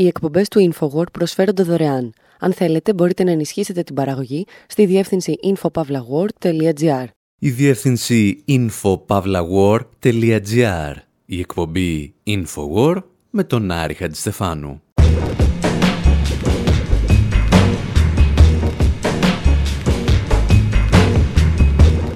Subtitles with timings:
[0.00, 2.12] Οι εκπομπές του InfoWord προσφέρονται δωρεάν.
[2.38, 7.04] Αν θέλετε, μπορείτε να ενισχύσετε την παραγωγή στη διεύθυνση infopavlagor.gr.
[7.38, 10.94] Η διεύθυνση infopavlagor.gr.
[11.24, 14.82] Η εκπομπή InfoWord με τον Άρη Χατζηστεφάνου.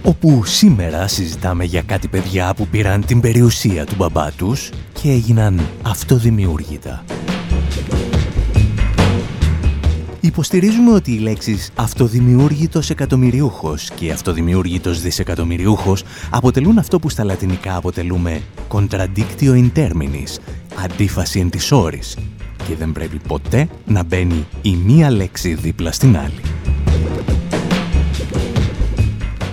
[0.02, 5.60] όπου σήμερα συζητάμε για κάτι παιδιά που πήραν την περιουσία του μπαμπά τους και έγιναν
[5.82, 7.04] αυτοδημιούργητα.
[10.24, 18.42] Υποστηρίζουμε ότι οι λέξεις αυτοδημιούργητος εκατομμυριούχος και αυτοδημιούργητος δισεκατομμυριούχος αποτελούν αυτό που στα λατινικά αποτελούμε
[18.68, 20.38] contradictio in terminis,
[20.84, 22.16] αντίφαση εν της όρης
[22.68, 26.40] και δεν πρέπει ποτέ να μπαίνει η μία λέξη δίπλα στην άλλη.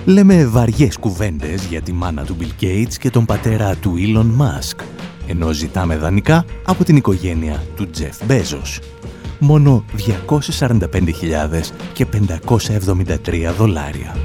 [0.06, 4.84] Λέμε βαριές κουβέντες για τη μάνα του Bill Gates και τον πατέρα του Elon Musk,
[5.28, 9.01] ενώ ζητάμε δανεικά από την οικογένεια του Jeff Bezos.
[9.44, 9.86] Μόνο
[10.60, 10.82] 245.000
[11.94, 12.08] και
[13.26, 14.18] 573 δολάρια.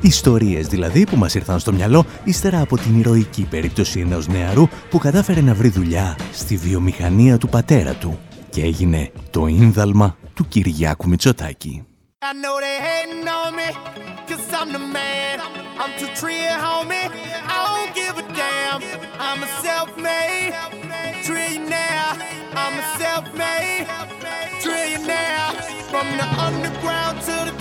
[0.00, 4.98] Ιστορίες δηλαδή που μας ήρθαν στο μυαλό ύστερα από την ηρωική περίπτωση ενός νεαρού που
[4.98, 8.18] κατάφερε να βρει δουλειά στη βιομηχανία του πατέρα του
[8.50, 11.82] και έγινε το ίνδαλμα του Κυριάκου Μητσοτάκη.
[12.20, 13.68] I know they hating on me,
[14.28, 14.82] cause I'm the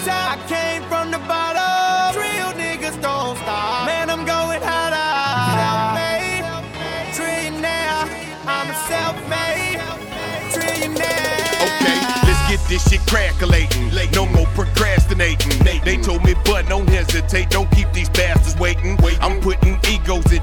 [0.07, 2.15] top, I came from the bottom.
[2.15, 3.85] Real niggas don't stop.
[3.85, 5.07] Man, I'm going harder.
[5.59, 6.47] Self-made
[7.11, 8.07] trillionaire.
[8.47, 9.79] I'm a self-made
[10.55, 11.43] trillionaire.
[11.67, 13.67] Okay, let's get this shit crackling.
[14.13, 15.59] No more procrastinating.
[15.83, 17.49] They told me, but don't hesitate.
[17.49, 18.97] Don't keep these bastards waiting.
[18.97, 19.76] Wait, I'm putting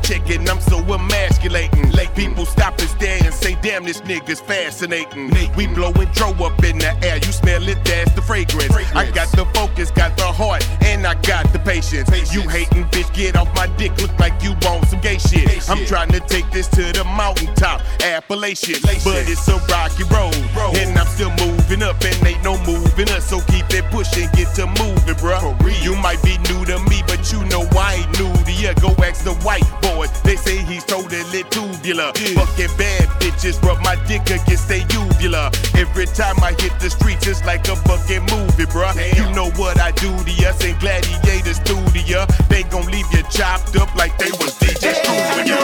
[0.04, 1.84] egos in check and I'm so emasculating.
[2.14, 5.32] People stop and stare and say, damn, this nigga's fascinating.
[5.56, 7.16] We blowing dro up in the air.
[7.16, 8.72] You smell it, that's the fragrance.
[8.94, 12.08] I got the focus, got the heart, and I got the patience.
[12.32, 14.00] You hating, bitch, get off my dick.
[14.00, 15.68] Look like you want some gay shit.
[15.68, 18.78] I'm trying to take this to the mountaintop, Appalachian.
[18.82, 20.36] But it's a rocky road.
[20.76, 23.28] And I'm still moving up and ain't no moving us.
[23.28, 25.42] So keep it pushing, get to moving, bruh.
[25.82, 29.34] You might be new to me, but you know I ain't new Go ask the
[29.44, 30.06] white boy.
[30.24, 32.12] They say he's totally tubular.
[32.16, 32.40] Yeah.
[32.40, 35.50] Fucking bad bitches, but my dick against they uvula.
[35.76, 38.94] Every time I hit the streets, it's like a fucking movie, bruh.
[38.94, 39.12] Damn.
[39.16, 42.24] You know what I do to us in Gladiator Studio.
[42.48, 45.56] They gon' leave you chopped up like they was DJ Studio.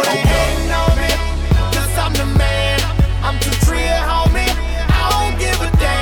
[2.00, 2.80] I'm the man.
[3.22, 4.48] I'm too trill, homie.
[4.88, 5.99] I don't give a damn.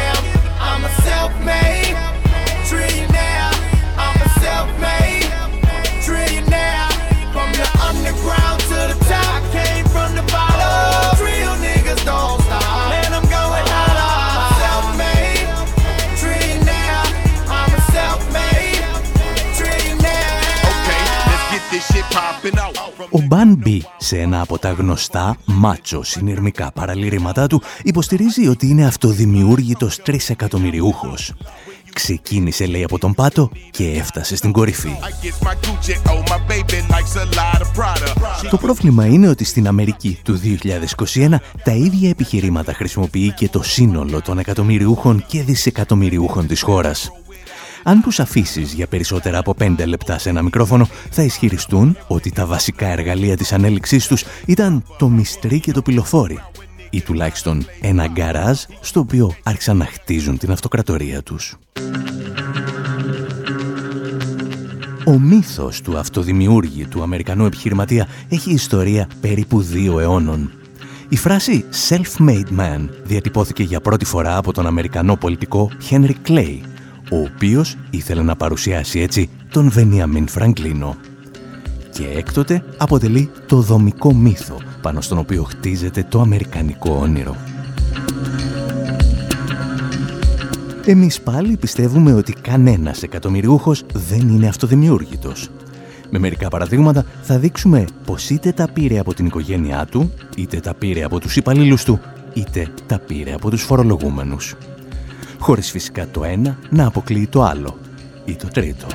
[23.28, 23.32] Out.
[23.32, 28.86] Ο Μπαν Μπι, σε ένα από τα γνωστά μάτσο συνειρμικά παραλήρηματά του, υποστηρίζει ότι είναι
[28.86, 31.32] αυτοδημιούργητος τρισεκατομμυριούχος.
[31.92, 34.90] Ξεκίνησε, λέει, από τον πάτο και έφτασε στην κορυφή.
[38.50, 40.40] Το πρόβλημα είναι ότι στην Αμερική του
[41.14, 47.10] 2021 τα ίδια επιχειρήματα χρησιμοποιεί και το σύνολο των εκατομμυριούχων και δισεκατομμυριούχων της χώρας.
[47.88, 52.46] Αν τους αφήσεις για περισσότερα από 5 λεπτά σε ένα μικρόφωνο, θα ισχυριστούν ότι τα
[52.46, 56.38] βασικά εργαλεία της ανέλυξής τους ήταν το μυστρί και το πυλοφόρι
[56.90, 61.56] ή τουλάχιστον ένα γκαράζ στο οποίο άρχισαν να χτίζουν την αυτοκρατορία τους.
[65.04, 70.50] Ο μύθος του αυτοδημιούργητου Αμερικανού επιχειρηματία έχει ιστορία περίπου δύο αιώνων.
[71.08, 76.58] Η φράση «self-made man» διατυπώθηκε για πρώτη φορά από τον Αμερικανό πολιτικό Henry Clay,
[77.10, 80.96] ο οποίος ήθελε να παρουσιάσει έτσι τον Βενιαμίν Φραγκλίνο.
[81.92, 87.36] Και έκτοτε αποτελεί το δομικό μύθο πάνω στον οποίο χτίζεται το αμερικανικό όνειρο.
[90.84, 95.48] Εμείς πάλι πιστεύουμε ότι κανένας εκατομμυριούχος δεν είναι αυτοδημιούργητος.
[96.10, 100.74] Με μερικά παραδείγματα θα δείξουμε πως είτε τα πήρε από την οικογένειά του, είτε τα
[100.74, 102.00] πήρε από τους υπαλλήλους του,
[102.32, 104.54] είτε τα πήρε από τους φορολογούμενους.
[105.38, 107.78] Χωρίς φυσικά το ένα να αποκλείει το άλλο
[108.24, 108.86] ή το τρίτο.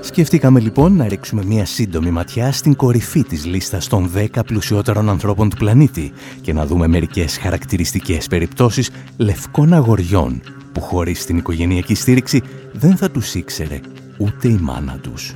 [0.00, 5.50] Σκεφτήκαμε λοιπόν να ρίξουμε μια σύντομη ματιά στην κορυφή της λίστας των 10 πλουσιότερων ανθρώπων
[5.50, 10.42] του πλανήτη και να δούμε μερικές χαρακτηριστικές περιπτώσεις λευκών αγοριών
[10.72, 12.42] που χωρίς την οικογενειακή στήριξη
[12.72, 13.80] δεν θα τους ήξερε
[14.18, 15.34] ούτε η μάνα τους.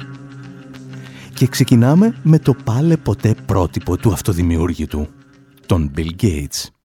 [1.35, 5.09] Και ξεκινάμε με το πάλε ποτέ πρότυπο του αυτοδημιούργητου,
[5.67, 6.82] τον Bill Gates.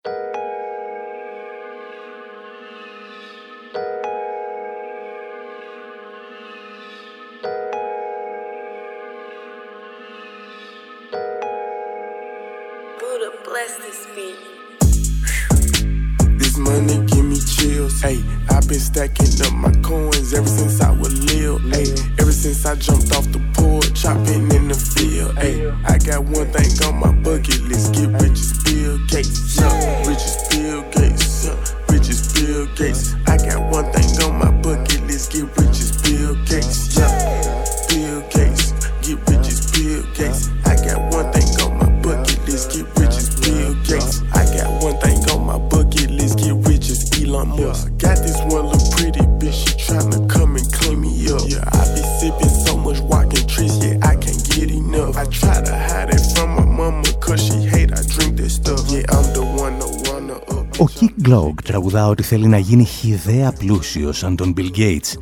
[61.27, 65.13] Ο Kick Glog τραγουδά ότι θέλει να γίνει χιδέα πλούσιο σαν τον Bill Gates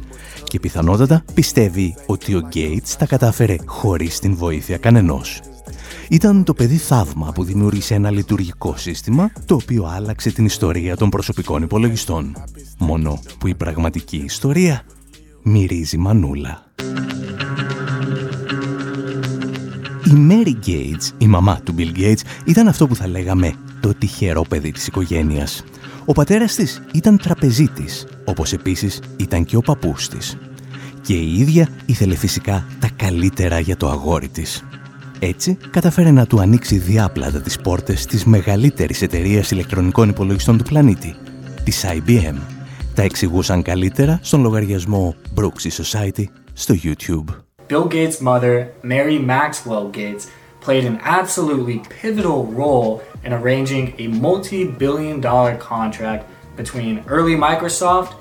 [0.43, 5.41] και πιθανότατα πιστεύει ότι ο Gates τα κατάφερε χωρίς την βοήθεια κανενός.
[6.09, 11.09] Ήταν το παιδί θαύμα που δημιούργησε ένα λειτουργικό σύστημα το οποίο άλλαξε την ιστορία των
[11.09, 12.35] προσωπικών υπολογιστών.
[12.77, 14.81] Μόνο που η πραγματική ιστορία
[15.43, 16.63] μυρίζει μανούλα.
[20.05, 24.41] Η Mary Gates, η μαμά του Bill Gates, ήταν αυτό που θα λέγαμε το τυχερό
[24.41, 25.63] παιδί της οικογένειας.
[26.07, 30.37] Ο πατέρας της ήταν τραπεζίτης, όπως επίσης ήταν και ο παππούς της.
[31.01, 34.63] Και η ίδια ήθελε φυσικά τα καλύτερα για το αγόρι της.
[35.19, 41.15] Έτσι, καταφέρε να του ανοίξει διάπλατα τις πόρτες της μεγαλύτερης εταιρείας ηλεκτρονικών υπολογιστών του πλανήτη,
[41.63, 42.35] της IBM.
[42.95, 46.23] Τα εξηγούσαν καλύτερα στον λογαριασμό Brooksy Society
[46.53, 47.25] στο YouTube.
[47.69, 50.25] Bill Gates' mother, Mary Maxwell Gates,
[50.65, 58.15] played an absolutely pivotal role in arranging a multi-billion dollar contract between early Microsoft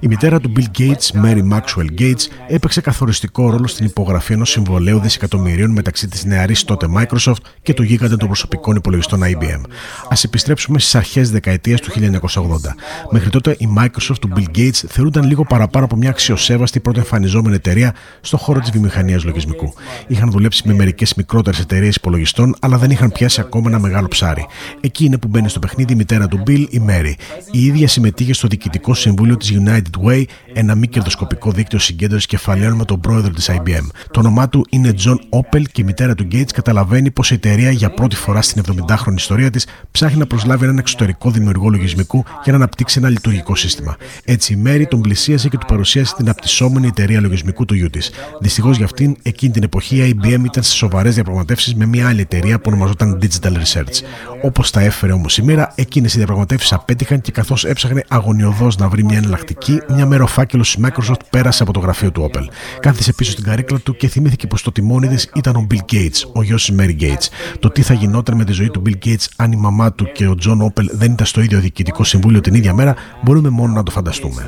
[0.00, 5.00] η μητέρα του Bill Gates, Mary Maxwell Gates, έπαιξε καθοριστικό ρόλο στην υπογραφή ενός συμβολέου
[5.00, 9.60] δισεκατομμυρίων μεταξύ της νεαρής τότε Microsoft και του γίγαντα των προσωπικών υπολογιστών IBM.
[10.08, 12.74] Α επιστρέψουμε στις αρχές δεκαετίας του 1980.
[13.10, 17.54] Μέχρι τότε η Microsoft του Bill Gates θεωρούνταν λίγο παραπάνω από μια αξιοσέβαστη πρώτη εμφανιζόμενη
[17.54, 19.74] εταιρεία στον χώρο της βιομηχανίας λογισμικού.
[20.06, 24.46] Είχαν δουλέψει με μερικές μικρότερες εταιρείες υπολογιστών, αλλά δεν είχαν πιάσει ακόμα ένα μεγάλο ψάρι.
[24.80, 27.12] Εκεί είναι που μπαίνει στο παιχνίδι η μητέρα του Bill, η Mary.
[27.50, 32.76] Η ίδια συμμετείχε στο διοικητικό συμβούλιο της United Way, ένα μη κερδοσκοπικό δίκτυο συγκέντρωσης κεφαλαίων
[32.76, 33.86] με τον πρόεδρο της IBM.
[34.10, 37.70] Το όνομά του είναι John Opel και η μητέρα του Gates καταλαβαίνει πως η εταιρεία
[37.70, 42.52] για πρώτη φορά στην 70χρονη ιστορία της ψάχνει να προσλάβει έναν εξωτερικό δημιουργό λογισμικού για
[42.52, 43.96] να αναπτύξει ένα λειτουργικό σύστημα.
[44.24, 48.10] Έτσι η Mary τον πλησίασε και του παρουσίασε την απτυσσόμενη εταιρεία λογισμικού του γιού της.
[48.40, 52.20] Δυστυχώς για αυτήν, εκείνη την εποχή η IBM ήταν σε σοβαρές διαπραγματεύσεις με μια άλλη
[52.20, 54.02] εταιρεία που ονομαζόταν Digital Research.
[54.42, 58.88] Όπως τα έφερε όμως η μοίρα, εκείνες οι διαπραγματεύσεις απέτυχαν και καθώς έψαχνε αγωνιωδώς να
[58.88, 62.44] βρει μια εναλλακτική, μια μέρα ο φάκελο τη Microsoft πέρασε από το γραφείο του Opel.
[62.80, 66.30] Κάθισε πίσω στην καρέκλα του και θυμήθηκε πως το τιμόνι τη ήταν ο Bill Gates,
[66.32, 67.56] ο γιος της Mary Gates.
[67.58, 70.26] Το τι θα γινόταν με τη ζωή του Bill Gates αν η μαμά του και
[70.26, 73.82] ο John Opel δεν ήταν στο ίδιο διοικητικό συμβούλιο την ίδια μέρα, μπορούμε μόνο να
[73.82, 74.46] το φανταστούμε.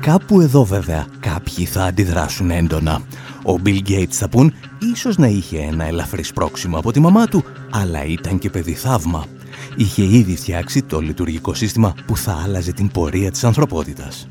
[0.00, 3.02] Κάπου εδώ βέβαια κάποιοι θα αντιδράσουν έντονα.
[3.48, 4.52] Ο Bill Gates θα πούν
[4.92, 9.24] ίσως να είχε ένα ελαφρύ σπρώξιμο από τη μαμά του, αλλά ήταν και παιδί θαύμα.
[9.76, 14.28] Είχε ήδη φτιάξει το λειτουργικό σύστημα που θα άλλαζε την πορεία της ανθρωπότητας.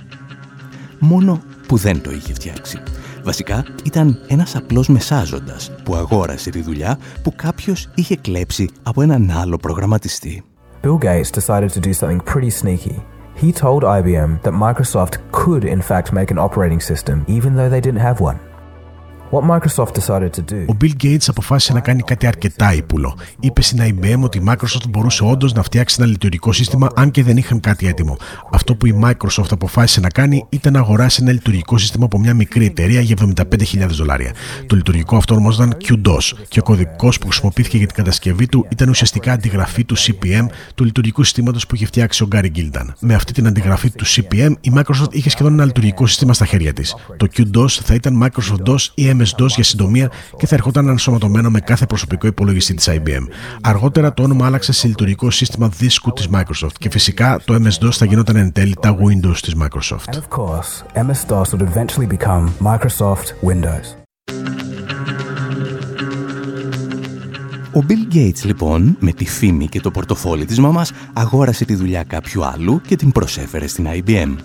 [1.00, 2.79] Μόνο που δεν το είχε φτιάξει.
[3.24, 9.31] Βασικά ήταν ένας απλός μεσάζοντας που αγόρασε τη δουλειά που κάποιος είχε κλέψει από έναν
[9.31, 10.43] άλλο προγραμματιστή.
[10.83, 12.95] Bill Gates decided to do something pretty sneaky.
[13.41, 17.81] He told IBM that Microsoft could in fact make an operating system even though they
[17.88, 18.46] didn't have one.
[20.67, 23.17] Ο Bill Gates αποφάσισε να κάνει κάτι αρκετά ύπουλο.
[23.39, 27.24] Είπε στην IBM ότι η Microsoft μπορούσε όντως να φτιάξει ένα λειτουργικό σύστημα αν και
[27.24, 28.17] δεν είχαν κάτι έτοιμο.
[28.51, 32.34] Αυτό που η Microsoft αποφάσισε να κάνει ήταν να αγοράσει ένα λειτουργικό σύστημα από μια
[32.34, 34.31] μικρή εταιρεία για 75.000 δολάρια.
[34.65, 38.89] Το λειτουργικό αυτό ονομαζόταν QDOS και ο κωδικός που χρησιμοποιήθηκε για την κατασκευή του ήταν
[38.89, 42.86] ουσιαστικά αντιγραφή του CPM, του λειτουργικού συστήματος που είχε φτιάξει ο Gary Gildan.
[43.00, 46.74] Με αυτή την αντιγραφή του CPM, η Microsoft είχε σχεδόν ένα λειτουργικό σύστημα στα χέρια
[46.74, 46.96] της.
[47.17, 51.59] Το QDOS θα ήταν Microsoft DOS ή MS-DOS για συντομία και θα ερχόταν ενσωματωμένο με
[51.59, 53.27] κάθε προσωπικό υπολογιστή της IBM.
[53.62, 58.05] Αργότερα το όνομα άλλαξε σε λειτουργικό σύστημα δίσκου της Microsoft και φυσικά το MS-DOS θα
[58.05, 60.13] γινόταν εν τέλει τα Windows της Microsoft.
[60.13, 64.07] And of course, MS-DOS would eventually become Microsoft Windows.
[67.74, 72.03] Ο Bill Gates λοιπόν με τη φήμη και το πορτοφόλι της μαμάς αγόρασε τη δουλειά
[72.03, 74.36] κάποιου άλλου και την προσέφερε στην IBM.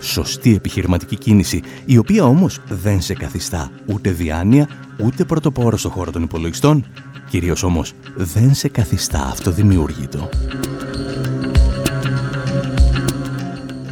[0.00, 4.68] Σωστή επιχειρηματική κίνηση, η οποία όμως δεν σε καθιστά ούτε διάνοια,
[5.04, 6.86] ούτε πρωτοπόρο στο χώρο των υπολογιστών,
[7.28, 10.28] κυρίως όμως δεν σε καθιστά αυτοδημιούργητο.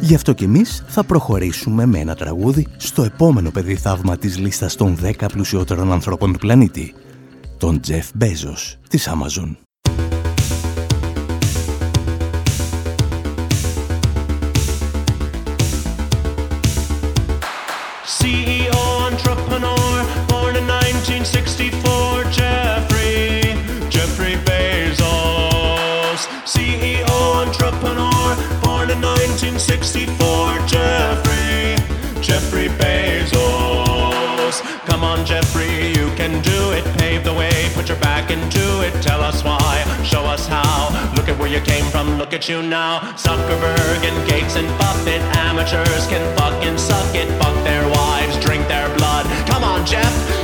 [0.01, 4.75] Γι' αυτό και εμείς θα προχωρήσουμε με ένα τραγούδι στο επόμενο παιδί θαύμα της λίστας
[4.75, 6.93] των 10 πλουσιότερων ανθρώπων του πλανήτη,
[7.57, 9.68] τον Τζεφ Μπέζος της Amazon.
[29.59, 31.75] 1964, Jeffrey,
[32.21, 34.61] Jeffrey Bezos.
[34.87, 36.85] Come on, Jeffrey, you can do it.
[36.97, 38.93] Pave the way, put your back into it.
[39.03, 41.11] Tell us why, show us how.
[41.17, 43.01] Look at where you came from, look at you now.
[43.17, 47.27] Zuckerberg and Gates and Buffett, amateurs can fucking suck it.
[47.37, 49.25] Fuck their wives, drink their blood.
[49.45, 50.38] Come on, Jeff.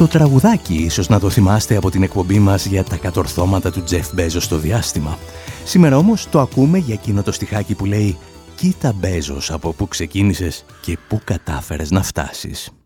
[0.00, 4.14] Το τραγουδάκι ίσως να το θυμάστε από την εκπομπή μας για τα κατορθώματα του Τζεφ
[4.14, 5.18] Μπέζος στο διάστημα.
[5.64, 8.18] Σήμερα όμως το ακούμε για εκείνο το στιχάκι που λέει
[8.54, 12.79] «Κοίτα Μπέζος από πού ξεκίνησες και πού κατάφερες να φτάσεις».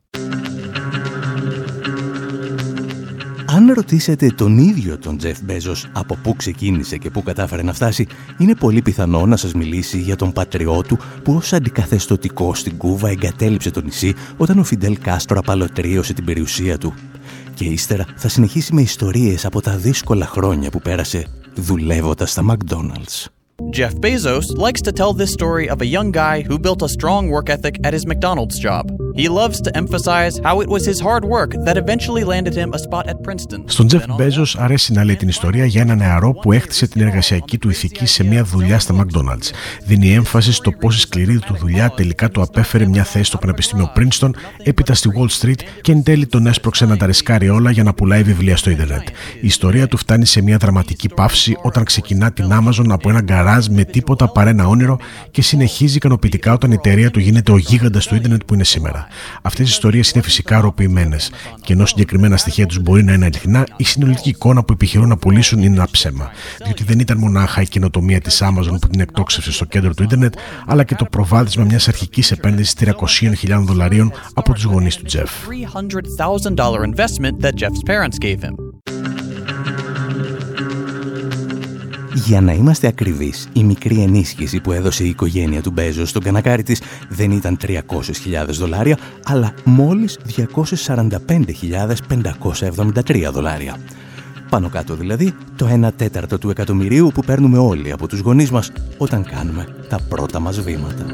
[3.55, 8.07] Αν ρωτήσετε τον ίδιο τον Τζεφ Μπέζος από πού ξεκίνησε και πού κατάφερε να φτάσει,
[8.39, 13.09] είναι πολύ πιθανό να σας μιλήσει για τον πατριό του που ως αντικαθεστωτικό στην Κούβα
[13.09, 16.95] εγκατέλειψε το νησί όταν ο Φιντέλ Κάστρο απαλωτρίωσε την περιουσία του.
[17.55, 23.27] Και ύστερα θα συνεχίσει με ιστορίες από τα δύσκολα χρόνια που πέρασε δουλεύοντας στα McDonald's.
[23.73, 27.23] Jeff Bezos likes to tell this story of a young guy who built a strong
[27.35, 28.85] work ethic at his McDonald's job.
[29.16, 32.78] He loves to emphasize how it was his hard work that eventually landed him a
[32.78, 33.64] spot at Princeton.
[33.66, 37.59] Στον Jeff Bezos αρέσει να λέει την ιστορία για ένα νεαρό που έκτισε την εργασιακή
[37.59, 39.50] του ηθική σε μια δουλειά στα McDonald's.
[39.85, 44.30] Δίνει έμφαση στο πόση σκληρή του δουλειά τελικά του απέφερε μια θέση στο Πανεπιστήμιο Princeton,
[44.62, 47.94] έπειτα στη Wall Street και εν τέλει τον έσπρωξε να τα ρισκάρει όλα για να
[47.94, 49.09] πουλάει βιβλία στο Ιντερνετ.
[49.40, 53.66] Η ιστορία του φτάνει σε μια δραματική παύση όταν ξεκινά την Amazon από ένα γκαράζ
[53.66, 54.99] με τίποτα παρά ένα όνειρο
[55.30, 59.04] και συνεχίζει ικανοποιητικά όταν η εταιρεία του γίνεται ο γίγαντας του ίντερνετ που είναι σήμερα.
[59.43, 61.17] Αυτές οι ιστορίες είναι φυσικά αρρωποιημένε
[61.61, 65.17] και ενώ συγκεκριμένα στοιχεία τους μπορεί να είναι αληθινά, η συνολική εικόνα που επιχειρούν να
[65.17, 66.31] πουλήσουν είναι ένα ψέμα.
[66.65, 70.35] Διότι δεν ήταν μονάχα η καινοτομία της Amazon που την εκτόξευσε στο κέντρο του ίντερνετ,
[70.67, 72.75] αλλά και το προβάδισμα μιας αρχικής επένδυσης
[73.47, 75.31] 300.000 δολαρίων από τους γονείς του Τζεφ.
[82.14, 86.62] Για να είμαστε ακριβείς, η μικρή ενίσχυση που έδωσε η οικογένεια του Μπέζο στον κανακάρι
[86.62, 87.78] της δεν ήταν 300.000
[88.49, 93.76] δολάρια, αλλά μόλις 245.573 δολάρια.
[94.50, 98.73] Πάνω κάτω δηλαδή το 1 τέταρτο του εκατομμυρίου που παίρνουμε όλοι από τους γονείς μας
[98.99, 101.06] όταν κάνουμε τα πρώτα μας βήματα.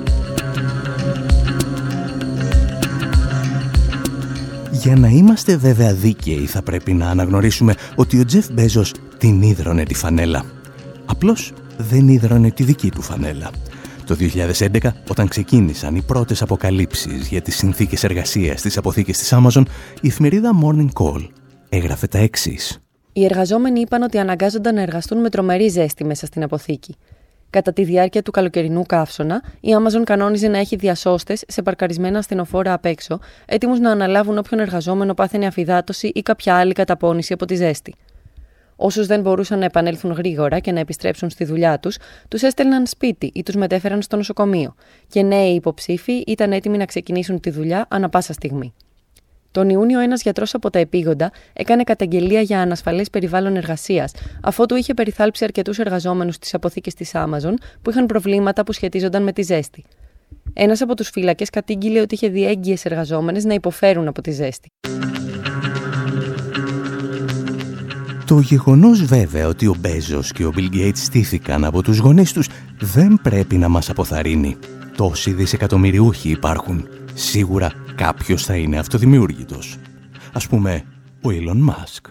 [4.70, 9.82] Για να είμαστε βέβαια δίκαιοι θα πρέπει να αναγνωρίσουμε ότι ο Τζεφ Μπέζος την ίδρωνε
[9.82, 10.44] τη φανέλα
[11.10, 13.50] Απλώς δεν ίδρωνε τη δική του φανέλα.
[14.06, 14.78] Το 2011,
[15.10, 19.62] όταν ξεκίνησαν οι πρώτες αποκαλύψεις για τις συνθήκες εργασίας στις αποθήκες της Amazon,
[20.00, 21.28] η εφημερίδα Morning Call
[21.68, 22.78] έγραφε τα εξής.
[23.12, 26.96] Οι εργαζόμενοι είπαν ότι αναγκάζονταν να εργαστούν με τρομερή ζέστη μέσα στην αποθήκη.
[27.50, 32.72] Κατά τη διάρκεια του καλοκαιρινού καύσωνα, η Amazon κανόνιζε να έχει διασώστες σε παρκαρισμένα ασθενοφόρα
[32.72, 37.54] απ' έξω, έτοιμους να αναλάβουν όποιον εργαζόμενο πάθαινε αφυδάτωση ή κάποια άλλη καταπώνηση από τη
[37.54, 37.94] ζέστη.
[38.82, 43.30] Όσους δεν μπορούσαν να επανέλθουν γρήγορα και να επιστρέψουν στη δουλειά τους, τους έστελναν σπίτι
[43.34, 44.74] ή τους μετέφεραν στο νοσοκομείο.
[45.08, 48.74] Και νέοι υποψήφοι ήταν έτοιμοι να ξεκινήσουν τη δουλειά ανα πάσα στιγμή.
[49.50, 54.94] Τον Ιούνιο, ένας γιατρός από τα επίγοντα έκανε καταγγελία για ανασφαλές περιβάλλον εργασίας, αφότου είχε
[54.94, 59.84] περιθάλψει αρκετούς εργαζόμενους στι αποθήκε της Amazon που είχαν προβλήματα που σχετίζονταν με τη ζέστη.
[60.52, 64.68] Ένας από τους φύλακες κατήγγειλε ότι είχε διέγγυες εργαζόμενες να υποφέρουν από τη ζέστη.
[68.30, 72.48] Το γεγονός βέβαια ότι ο Μπέζος και ο Bill Gates στήθηκαν από τους γονείς τους
[72.80, 74.56] δεν πρέπει να μας αποθαρρύνει.
[74.96, 76.88] Τόσοι δισεκατομμυριούχοι υπάρχουν.
[77.14, 79.76] Σίγουρα κάποιος θα είναι αυτοδημιούργητος.
[80.32, 80.84] Ας πούμε,
[81.22, 82.10] ο Elon Musk.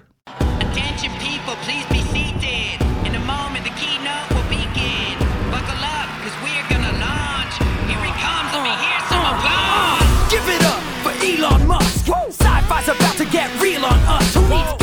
[11.32, 12.04] Elon Musk.
[12.42, 14.28] Sci-fi's about to get real on us.
[14.36, 14.79] Who needs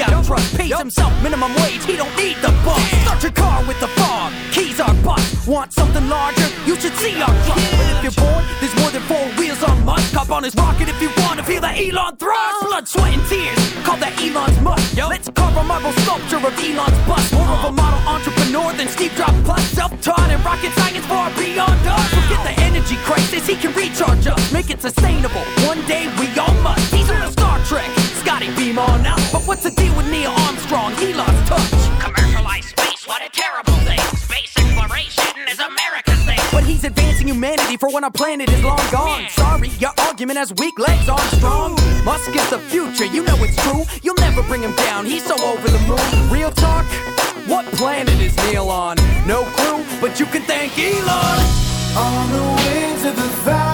[0.00, 0.24] Elon?
[0.24, 0.56] Trust.
[0.56, 2.82] Pays himself minimum wage, he don't need the boss.
[3.02, 5.46] Start your car with the fog, keys are bust.
[5.46, 6.48] Want something larger?
[6.66, 7.62] You should see our truck.
[7.78, 10.12] But if you're bored, there's more than four wheels on Musk.
[10.14, 12.66] Hop on his rocket if you want to feel that Elon thrust.
[12.66, 14.96] Blood, sweat, and tears, call that Elon's must.
[14.96, 17.32] Let's carve a marble sculpture of Elon's bust.
[17.32, 19.62] More of a model entrepreneur than Steve Jobs plus.
[19.70, 22.08] Self-taught and rocket science far beyond us.
[22.10, 24.52] Forget the energy crisis, he can recharge us.
[24.52, 25.46] Make it sustainable.
[25.62, 26.92] One day we all must.
[26.92, 27.95] He's on a Star Trek.
[28.46, 29.20] Scotty beam on out.
[29.32, 30.94] But what's the deal with Neil Armstrong?
[30.96, 32.00] He lost touch.
[32.00, 33.98] Commercialized space, what a terrible thing.
[34.16, 36.38] Space exploration is America's thing.
[36.52, 39.28] But he's advancing humanity for when our planet is long gone.
[39.30, 41.74] Sorry, your argument has weak legs, Armstrong.
[42.04, 43.84] Musk is the future, you know it's true.
[44.02, 46.30] You'll never bring him down, he's so over the moon.
[46.30, 46.84] Real talk?
[47.48, 48.96] What planet is Neil on?
[49.26, 51.40] No clue, but you can thank Elon.
[51.96, 53.65] On the wings of the Falcon,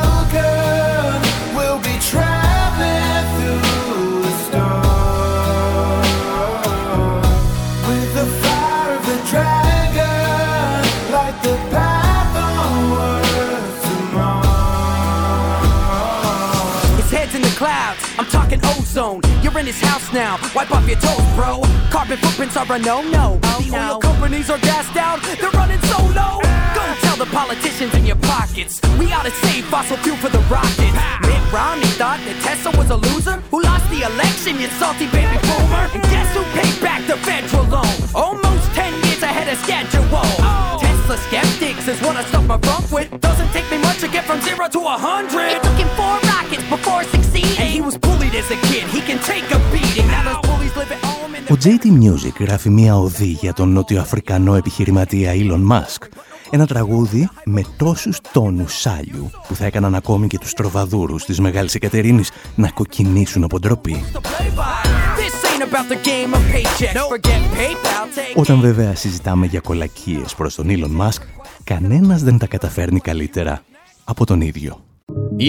[18.92, 19.20] ozone.
[19.42, 21.62] You're in his house now, wipe off your toes, bro.
[21.90, 23.38] Carbon footprints are a no-no.
[23.42, 26.40] Oh, the oil companies are gassed out, they're running so low.
[26.74, 30.40] Go tell the politicians in your pockets, we ought to save fossil fuel for the
[30.50, 30.96] rockets.
[31.22, 35.38] Mitt Romney thought that Tesla was a loser, who lost the election, you salty baby
[35.40, 35.84] boomer.
[35.92, 37.96] And guess who paid back the federal loan?
[38.14, 40.04] Almost 10 years ahead of schedule.
[40.12, 40.78] Oh.
[40.80, 43.08] Tesla skeptics is what I stuff my front with.
[43.20, 45.56] Doesn't take me much to get from zero to a hundred.
[45.56, 47.58] It took him four rockets before succeeding.
[47.58, 47.96] And he was
[48.32, 48.84] bullied as a kid.
[48.96, 50.06] He can take a beating.
[50.06, 53.72] Now those bullies live at home in Ο JT Music γράφει μία οδή για τον
[53.72, 56.06] νότιο-αφρικανό επιχειρηματία Elon Musk.
[56.50, 61.74] Ένα τραγούδι με τόσους τόνους σάλιου που θα έκαναν ακόμη και τους τροβαδούρους της Μεγάλης
[61.74, 64.04] Εκατερίνης να κοκκινήσουν από ντροπή.
[64.12, 66.94] This ain't about the game of paychecks.
[66.94, 68.04] Forget PayPal.
[68.16, 71.22] Take Όταν βέβαια συζητάμε για κολακίες προς τον Elon Musk,
[71.64, 73.62] κανένας δεν τα καταφέρνει καλύτερα
[74.04, 74.91] από τον ίδιο.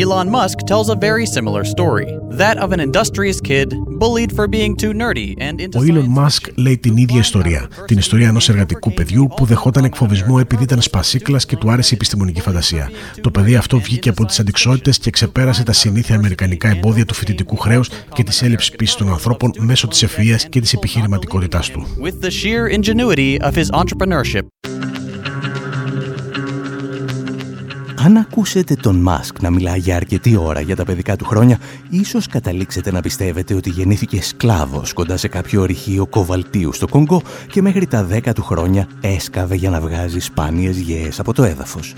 [0.01, 2.07] Elon Musk tells a very similar story
[2.41, 3.67] that of an industrious kid
[4.01, 7.67] bullied for being too nerdy and into Ο Elon Musk λέει την ίδια ιστορία.
[7.86, 11.95] Την ιστορία ενός εργατικού παιδιού που δεχόταν εκφοβισμό επειδή ήταν σπασίκλας και του άρεσε η
[11.95, 12.89] επιστημονική φαντασία.
[13.21, 17.58] Το παιδί αυτό βγήκε από τις αντικσότητες και ξεπέρασε τα συνήθεια αμερικανικά εμπόδια του φοιτητικού
[17.58, 21.88] χρέους και της έλλειψης πίστη των ανθρώπων μέσω της ευφυία και της επιχειρηματικότητάς του.
[22.01, 24.41] with the sheer ingenuity of his entrepreneurship.
[28.06, 32.28] Αν ακούσετε τον Μάσκ να μιλάει για αρκετή ώρα για τα παιδικά του χρόνια, ίσως
[32.28, 37.88] καταλήξετε να πιστεύετε ότι γεννήθηκε σκλάβος κοντά σε κάποιο ορυχείο κοβαλτίου στο Κονγκό και μέχρι
[37.88, 41.94] τα 10 του χρόνια έσκαβε για να βγάζει σπάνιες γέες από το έδαφος.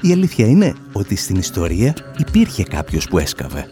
[0.00, 3.68] Η αλήθεια είναι ότι στην ιστορία υπήρχε κάποιος που έσκαβε.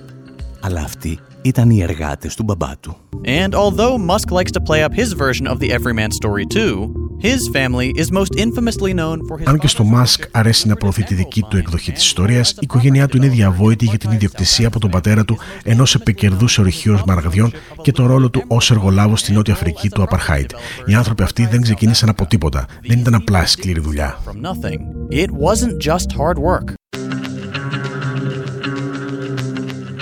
[0.66, 2.96] Αλλά αυτοί ήταν οι εργάτες του μπαμπά του.
[3.26, 6.72] And although Musk likes to play up his version of the everyman story too,
[7.18, 11.02] his family is most infamously known for his Αν και στο Musk αρέσει να προωθεί
[11.02, 14.80] τη δική του εκδοχή της ιστορίας, η οικογένειά του είναι διαβόητη για την ιδιοκτησία από
[14.80, 19.54] τον πατέρα του ενός επικερδούς ορυχείου μαραγδιών και τον ρόλο του ως εργολάβος στη Νότια
[19.54, 20.50] Αφρική του Απαρχάιτ.
[20.86, 22.66] Οι άνθρωποι αυτοί δεν ξεκίνησαν από τίποτα.
[22.86, 24.18] Δεν ήταν απλά σκληρή δουλειά.
[24.26, 24.78] from nothing.
[25.10, 26.74] It wasn't just hard work.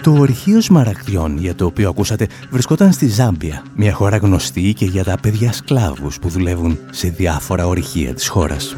[0.03, 5.05] Το ορυχείο Σμαραγδιών για το οποίο ακούσατε βρισκόταν στη Ζάμπια, μια χώρα γνωστή και για
[5.05, 8.77] τα παιδιά σκλάβους που δουλεύουν σε διάφορα ορυχεία της χώρας.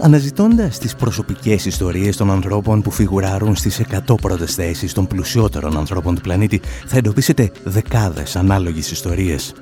[0.00, 6.14] Αναζητώντας τις προσωπικές ιστορίες των ανθρώπων που φιγουράρουν στις 100 πρώτες θέσεις των πλουσιότερων ανθρώπων
[6.14, 9.54] του πλανήτη, θα εντοπίσετε δεκάδες ανάλογες ιστορίες.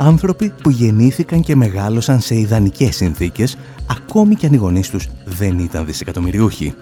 [0.00, 3.56] Άνθρωποι που γεννήθηκαν και μεγάλωσαν σε ιδανικές συνθήκες,
[3.86, 6.74] ακόμη και αν οι γονείς τους δεν ήταν δισεκατομμυριούχοι.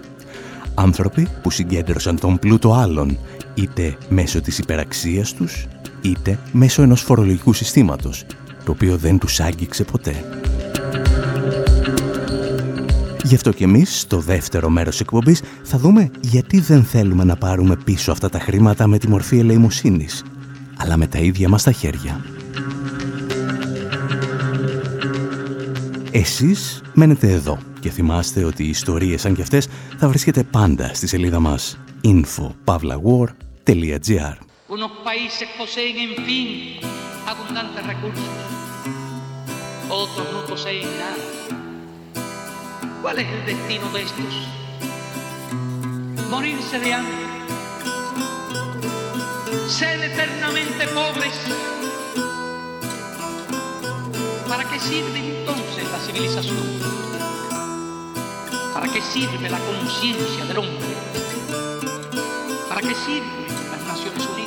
[0.73, 3.17] Άνθρωποι που συγκέντρωσαν τον πλούτο άλλων,
[3.53, 5.67] είτε μέσω της υπεραξίας τους,
[6.01, 8.25] είτε μέσω ενός φορολογικού συστήματος,
[8.63, 10.23] το οποίο δεν τους άγγιξε ποτέ.
[13.23, 17.75] Γι' αυτό και εμείς, στο δεύτερο μέρος εκπομπής, θα δούμε γιατί δεν θέλουμε να πάρουμε
[17.83, 20.23] πίσω αυτά τα χρήματα με τη μορφή ελεημοσύνης,
[20.77, 22.36] αλλά με τα ίδια μας τα χέρια.
[26.17, 31.07] εσείς μένετε εδώ και θυμάστε ότι οι ιστορίες σαν κι αυτές θα βρίσκεται πάντα στη
[31.07, 34.35] σελίδα μας info.pavlawar.gr
[43.03, 43.87] ¿Cuál es el destino
[54.57, 56.57] ¿Para qué sirve entonces la civilización?
[58.73, 60.97] ¿Para qué sirve la conciencia del hombre?
[62.67, 64.46] ¿Para qué sirven las Naciones Unidas?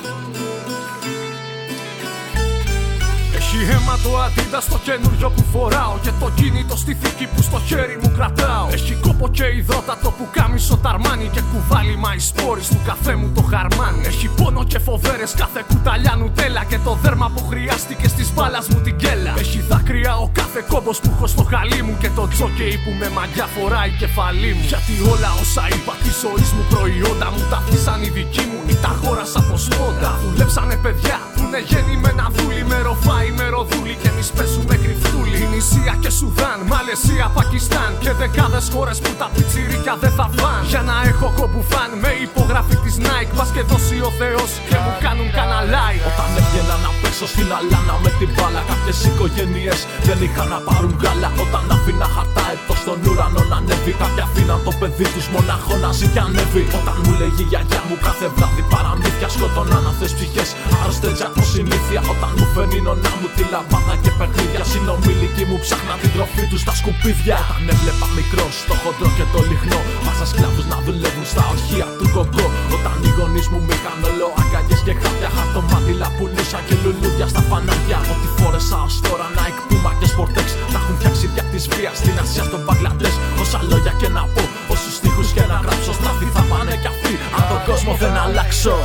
[3.73, 5.95] Αίμα το αντίδα στο καινούριο που φοράω.
[6.03, 8.67] Και το κινητό στη θήκη που στο χέρι μου κρατάω.
[8.71, 13.41] Έχει κόπο και υδρότατο που κάμισο ταρμάνι Και κουβάλι μα σπόρι του καφέ μου το
[13.41, 18.61] χαρμάνι Έχει πόνο και φοβέρες κάθε κουταλιά νουτέλα Και το δέρμα που χρειάστηκε στις μπάλα
[18.69, 19.33] μου την κέλα.
[19.37, 21.97] Έχει δάκρυα ο κάθε κόμπος που έχω στο χαλί μου.
[22.01, 24.65] Και το τζόκεϊ που με μαγιά φοράει κεφαλή μου.
[24.71, 28.59] Γιατί όλα όσα είπα της ζωής μου προϊόντα μου Τα αφήσαν οι δικοί μου.
[28.71, 33.95] Ή τα χώρασα από σπόντα Δουλέψανε παιδιά που είναι γεννημένα δούλοι με ροφάι με ροδούλη
[34.01, 35.37] και εμείς πέσουμε κρυφτούλη.
[35.47, 40.61] Ινησία και Σουδάν, Μαλαισία, Πακιστάν και δεκάδες χώρες που τα πιτσιρίκια δεν θα φαν.
[40.71, 44.93] Για να έχω κομπουφάν με υπογραφή της Nike, πας και δώσει ο Θεός και μου
[45.05, 45.97] κάνουν καναλάι.
[46.09, 50.93] Όταν έβγαινα να πέσω στην αλάνα με την μπάλα, κάποιες οικογένειες δεν είχαν να πάρουν
[51.01, 51.29] γάλα.
[51.43, 55.89] Όταν αφήνα χαρτά έτο στον ουρανό να ανέβει, κάποια αφήναν το παιδί τους μονάχο να
[55.97, 56.63] ζει και ανέβει.
[56.79, 60.49] Όταν μου λέγει η γιαγιά μου κάθε βράδυ παραμύθια σκοτώναν αυτέ ψυχές.
[60.81, 64.63] Άρρωστες από συνήθεια όταν μου φέρνει νονά μου τη λαμπάδα και παιχνίδια.
[64.71, 67.37] Συνομιλικοί μου ψάχνα την τροφή τους στα σκουπίδια.
[67.43, 69.79] Όταν έβλεπα μικρό στο χοντρό και το λιχνό.
[70.05, 72.45] Βάζα σκλάβους να δουλεύουν στα ορχεία του κοκκό.
[72.75, 75.29] Όταν οι γονείς μου με είχαν όλο αγκαγιέ και χάπια.
[75.35, 77.99] Χαρτομάτιλα πουλούσα και λουλούδια στα φανάρια.
[78.13, 80.47] Ό,τι φόρεσα ως τώρα Nike, Puma και Sportex.
[80.73, 83.15] Τα έχουν φτιάξει δια της βίας στην Ασία, στον Μπαγκλαντές.
[83.41, 85.91] Όσα λόγια και να πω, όσους τείχου και να γράψω.
[85.99, 87.13] Στραφή θα πάνε κι αυτοί.
[87.37, 88.75] Αν τον κόσμο δεν αλλάξω.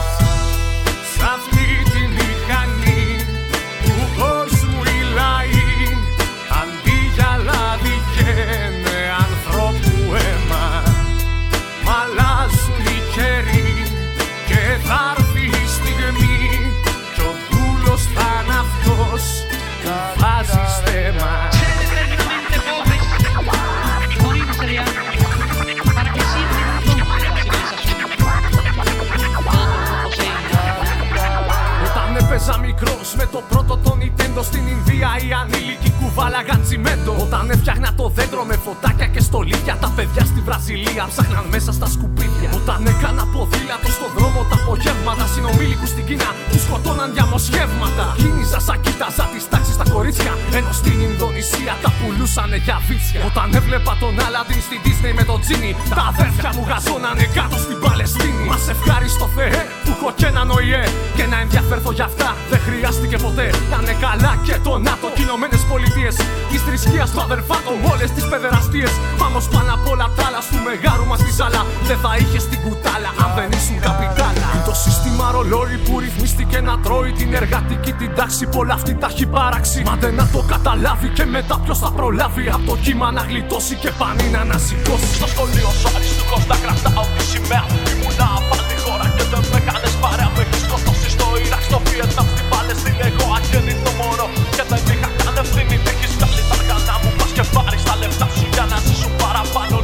[34.97, 37.17] Στην Ινδία, οι ανήλικοι κουβάλαγαν τσιμέντο.
[37.21, 41.87] Όταν έφτιαχνα το δέντρο με φωτάκια και στολίδια, τα παιδιά στη Βραζιλία ψάχναν μέσα στα
[41.87, 42.36] σκουπίδια.
[42.59, 48.07] Όταν έκανα ποδήλατο στον δρόμο τα απογεύματα, συνομήλικους στην Κίνα του σκοτώναν διαμοσχεύματα.
[48.21, 53.21] Κίνηζα σαν κοίταζα τις τάξεις στα κορίτσια, ενώ στην Ινδονησία τα πουλούσανε για βίτσια.
[53.31, 57.79] Όταν έβλεπα τον Άλαντιν στην Disney με τον Τζίνι, τα αδέρφια μου γαζώνανε κάτω στην
[57.85, 58.43] Παλαιστίνη.
[58.51, 60.85] Μας ευχάριστο Θεέ που έχω και έναν ΟΗΕ
[61.17, 63.47] και να ενδιαφέρθω για αυτά δεν χρειάστηκε ποτέ.
[63.71, 66.17] Να είναι καλά και το ΝΑΤΟ και Ηνωμένε Πολιτείες.
[66.51, 68.93] Της θρησκείας του αδερφάτων, όλες τις παιδεραστίες.
[69.21, 71.63] Πάμε πάνω απ' όλα τα άλλα του μεγάρου μας τη ζάλα.
[71.89, 74.49] Δεν θα είχε την κουτάλα αν δεν ήσουν καπιτάλα.
[74.69, 78.47] Το σύστημα ρολόι που ρυθμίστηκε να τρώει την εργατική την τάξη.
[78.47, 79.83] Πολλά αυτή τα έχει παράξει.
[79.89, 82.45] Μα δεν να το καταλάβει και μετά ποιος θα προλάβει.
[82.57, 85.09] Από το κύμα να γλιτώσει και πανί να ανασηκώσει.
[85.19, 89.95] Στο σχολείο σου αριστούχος να κρατάω τη σημαία Ήμουνα πάλι χώρα και δεν με κάνες
[90.03, 94.83] παρέα Με έχεις σκοτώσει στο Ιράκ, στο Βιετνάμ, στην Παλαιστίνη Εγώ αγέννητο μωρό και δεν
[94.93, 98.47] είχα καν ευθύνη Μ' έχεις βγάλει τα αργανά μου, πας και πάρεις τα λεφτά σου
[98.55, 99.77] Για να ζήσουν παραπάνω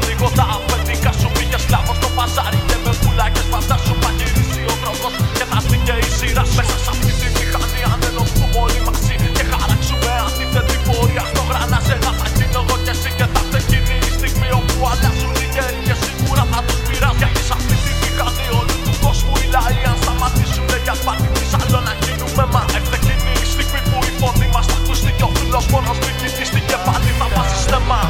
[6.22, 9.14] σειρά Μέσα σε αυτή τη μηχανή αν ενωθούμε όλοι μαζί.
[9.36, 13.58] Και χαράξουμε αντίθετη πορεία στο γρανάζ Ένα θα γίνω εγώ και εσύ και θα έρθει
[13.62, 17.76] εκείνη η στιγμή όπου αλλάζουν οι καιροί και σίγουρα θα τους πειράζει Γιατί σε αυτή
[17.84, 19.34] τη μηχανή όλου του κόσμου.
[19.42, 22.62] Οι λαοί αν σταματήσουν για πάλι τι άλλο να γίνουμε μα.
[22.78, 26.14] Έρθε εκείνη η στιγμή που η φωνή μας θα ακουστεί και ο φίλος μόνος μην
[26.20, 28.02] κοιτήσει και πάλι θα βάζει στεμά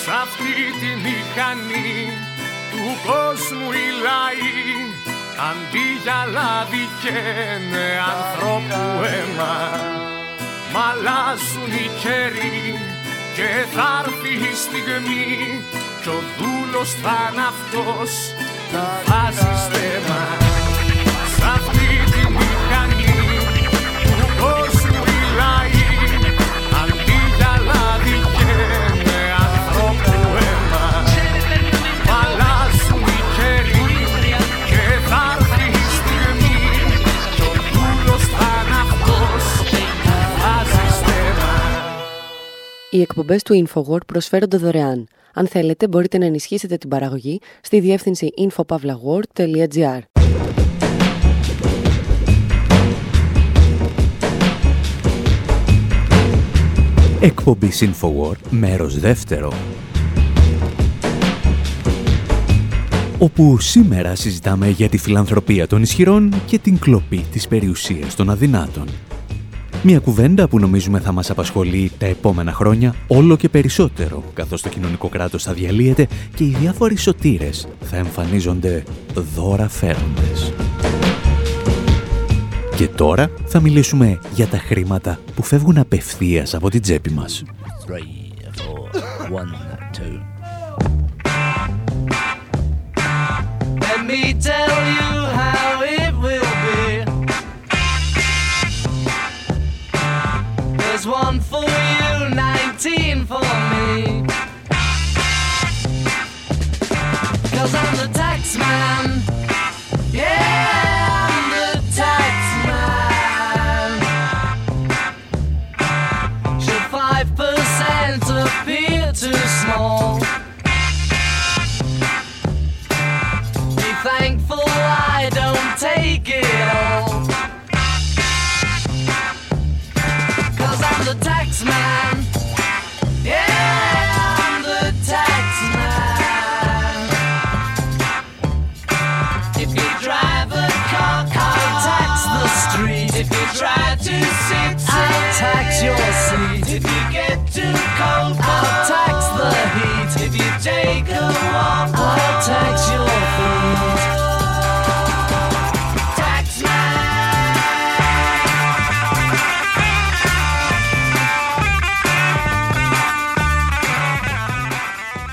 [0.00, 1.92] Σ' αυτή τη μηχανή
[2.70, 4.54] του κόσμου οι λαοί
[5.50, 9.56] Αντί για λάδι καίνε ανθρώπου αίμα
[10.72, 12.78] Μ' αλλάζουν οι καιροί
[13.36, 15.26] και θα έρθει η στιγμή
[16.02, 18.10] Κι ο δούλος θα είναι αυτός
[18.70, 20.13] που βάζει στέμα
[42.94, 45.06] Οι εκπομπές του InfoWord προσφέρονται δωρεάν.
[45.34, 49.98] Αν θέλετε, μπορείτε να ενισχύσετε την παραγωγή στη διεύθυνση infopavlagor.gr.
[57.20, 59.52] Εκπομπή Infowar, μέρος δεύτερο.
[63.18, 68.88] Όπου σήμερα συζητάμε για τη φιλανθρωπία των ισχυρών και την κλοπή της περιουσίας των αδυνάτων.
[69.86, 74.68] Μια κουβέντα που νομίζουμε θα μας απασχολεί τα επόμενα χρόνια όλο και περισσότερο, καθώς το
[74.68, 78.82] κοινωνικό κράτος θα διαλύεται και οι διάφοροι σωτήρες θα εμφανίζονται
[79.14, 80.52] δώρα φέροντες.
[82.76, 87.42] Και τώρα θα μιλήσουμε για τα χρήματα που φεύγουν απευθείας από την τσέπη μας.
[93.84, 95.03] Let me tell you
[101.04, 104.24] There's one for you, 19 for me.
[107.50, 109.33] Cause I'm the tax man.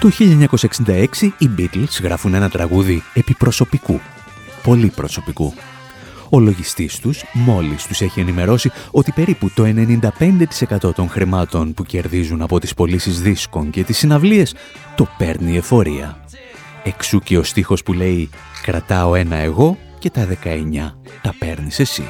[0.01, 0.09] Το
[0.87, 1.05] 1966
[1.37, 3.99] οι Beatles γράφουν ένα τραγούδι επί προσωπικού.
[4.63, 5.53] Πολύ προσωπικού.
[6.29, 12.41] Ο λογιστής τους μόλις τους έχει ενημερώσει ότι περίπου το 95% των χρημάτων που κερδίζουν
[12.41, 14.55] από τις πωλήσεις δίσκων και τις συναυλίες
[14.95, 16.17] το παίρνει η εφορία.
[16.83, 18.29] Εξού και ο στίχος που λέει
[18.61, 22.03] «Κρατάω ένα εγώ και τα 19 τα παίρνεις εσύ».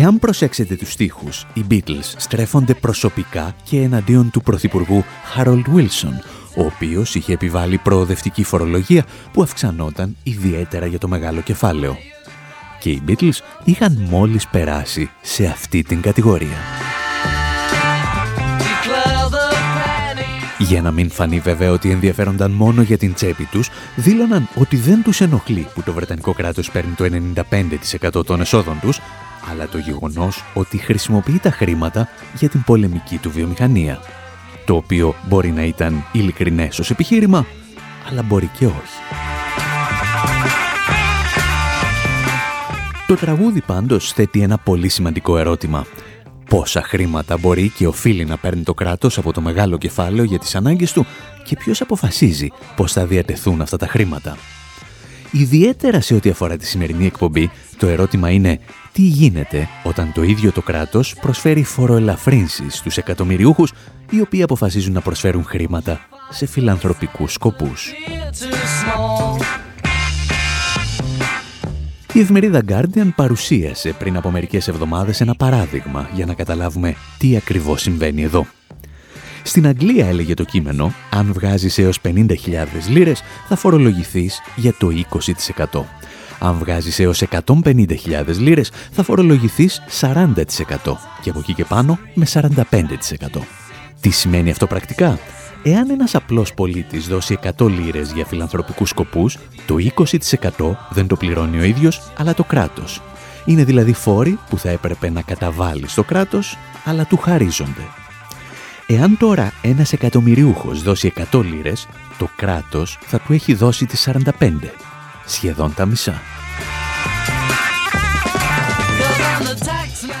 [0.00, 5.04] Εάν προσέξετε τους στίχους, οι Beatles στρέφονται προσωπικά και εναντίον του Πρωθυπουργού
[5.36, 6.12] Harold Wilson,
[6.56, 11.96] ο οποίος είχε επιβάλει προοδευτική φορολογία που αυξανόταν ιδιαίτερα για το μεγάλο κεφάλαιο.
[12.80, 16.58] Και οι Beatles είχαν μόλις περάσει σε αυτή την κατηγορία.
[18.58, 20.66] Declare the penny.
[20.68, 25.02] Για να μην φανεί βέβαια ότι ενδιαφέρονταν μόνο για την τσέπη τους, δήλωναν ότι δεν
[25.02, 27.04] τους ενοχλεί που το Βρετανικό κράτος παίρνει το
[28.20, 29.00] 95% των εσόδων τους,
[29.50, 32.08] αλλά το γεγονός ότι χρησιμοποιεί τα χρήματα
[32.38, 33.98] για την πολεμική του βιομηχανία.
[34.64, 37.46] Το οποίο μπορεί να ήταν ειλικρινές ως επιχείρημα,
[38.10, 38.98] αλλά μπορεί και όχι.
[43.06, 45.86] Το τραγούδι πάντως θέτει ένα πολύ σημαντικό ερώτημα.
[46.48, 50.54] Πόσα χρήματα μπορεί και οφείλει να παίρνει το κράτος από το μεγάλο κεφάλαιο για τις
[50.54, 51.06] ανάγκες του
[51.44, 54.36] και ποιος αποφασίζει πώς θα διατεθούν αυτά τα χρήματα;
[55.30, 58.60] Ιδιαίτερα σε ό,τι αφορά τη σημερινή εκπομπή, το ερώτημα είναι
[58.98, 63.72] τι γίνεται όταν το ίδιο το κράτος προσφέρει φοροελαφρύνσεις στους εκατομμυριούχους
[64.10, 69.42] οι οποίοι αποφασίζουν να προσφέρουν χρήματα σε φιλανθρωπικούς σκοπούς; Too small.
[72.12, 77.80] Η εφημερίδα Guardian παρουσίασε πριν από μερικές εβδομάδες ένα παράδειγμα για να καταλάβουμε τι ακριβώς
[77.80, 78.46] συμβαίνει εδώ.
[79.42, 82.26] Στην Αγγλία έλεγε το κείμενο, αν βγάζεις έως 50.000
[82.88, 84.88] λίρες θα φορολογηθείς για το
[85.72, 85.84] 20%.
[86.38, 90.24] Αν βγάζεις έως 150.000 λίρες θα φορολογηθείς 40%
[91.22, 92.52] και από εκεί και πάνω με 45%.
[94.00, 95.18] Τι σημαίνει αυτό πρακτικά;
[95.62, 101.58] Εάν ένας απλός πολίτης δώσει 100 λίρες για φιλανθρωπικούς σκοπούς, το 20% δεν το πληρώνει
[101.58, 103.02] ο ίδιος, αλλά το κράτος.
[103.44, 107.86] Είναι δηλαδή φόροι που θα έπρεπε να καταβάλει στο κράτος, αλλά του χαρίζονται.
[108.86, 111.86] Εάν τώρα ένας εκατομμυριούχος δώσει 100 λίρες,
[112.18, 114.72] το κράτος θα του έχει δώσει τις 45,
[115.28, 116.20] σχεδόν τα μισά.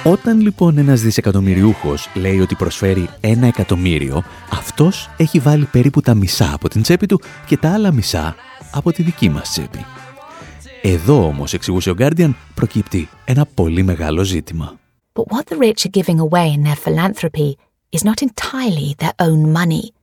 [0.04, 6.52] Όταν λοιπόν ένας δισεκατομμυριούχος λέει ότι προσφέρει ένα εκατομμύριο, αυτός έχει βάλει περίπου τα μισά
[6.54, 8.36] από την τσέπη του και τα άλλα μισά
[8.70, 9.84] από τη δική μας τσέπη.
[10.82, 14.76] Εδώ όμως, εξηγούσε ο Guardian, προκύπτει ένα πολύ μεγάλο ζήτημα.
[15.12, 17.56] But what the rich are giving away in their philanthropy
[17.96, 19.97] is not entirely their own money.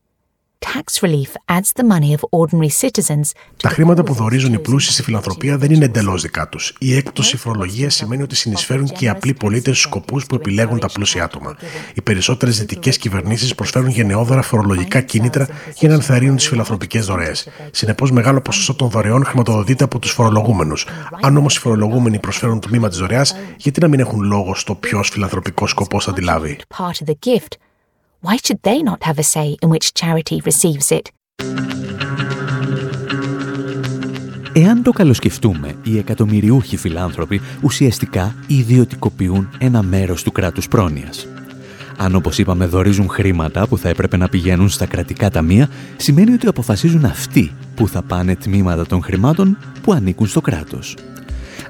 [3.57, 6.73] Τα χρήματα που δορίζουν οι πλούσιοι στη φιλανθρωπία δεν είναι εντελώς δικά τους.
[6.79, 10.87] Η έκπτωση φορολογίας σημαίνει ότι συνεισφέρουν και οι απλοί πολίτες στου σκοπούς που επιλέγουν τα
[10.93, 11.55] πλούσια άτομα.
[11.93, 17.47] Οι περισσότερες δυτικές κυβερνήσεις προσφέρουν γενναιόδωρα φορολογικά κίνητρα για να ενθαρρύνουν τις φιλανθρωπικές δωρεές.
[17.71, 20.87] Συνεπώς, μεγάλο ποσοστό των δωρεών χρηματοδοτείται από τους φορολογούμενους.
[21.21, 24.75] Αν όμως οι φορολογούμενοι προσφέρουν το τμήμα της δωρεάς, γιατί να μην έχουν λόγο στο
[24.75, 26.57] ποιος φιλανθρωπικός σκοπός θα τη λάβει.
[28.21, 28.61] Part of the gift.
[28.61, 31.09] Why should they not have a say in which charity receives it?
[34.57, 41.27] Εάν το καλοσκεφτούμε, οι εκατομμυριούχοι φιλάνθρωποι ουσιαστικά ιδιωτικοποιούν ένα μέρος του κράτους πρόνοιας.
[41.97, 46.47] Αν όπως είπαμε δορίζουν χρήματα που θα έπρεπε να πηγαίνουν στα κρατικά ταμεία, σημαίνει ότι
[46.47, 50.95] αποφασίζουν αυτοί που θα πάνε τμήματα των χρημάτων που ανήκουν στο κράτος.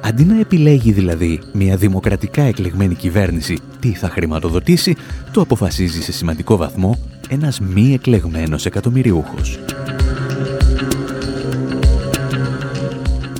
[0.07, 4.95] Αντί να επιλέγει δηλαδή μια δημοκρατικά εκλεγμένη κυβέρνηση τι θα χρηματοδοτήσει,
[5.31, 9.59] το αποφασίζει σε σημαντικό βαθμό ένας μη εκλεγμένος εκατομμυριούχος.